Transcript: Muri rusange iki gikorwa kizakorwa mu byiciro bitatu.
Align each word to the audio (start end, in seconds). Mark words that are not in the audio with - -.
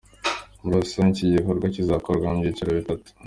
Muri 0.61 0.75
rusange 0.83 1.15
iki 1.15 1.33
gikorwa 1.35 1.65
kizakorwa 1.75 2.25
mu 2.33 2.39
byiciro 2.41 2.69
bitatu. 2.79 3.09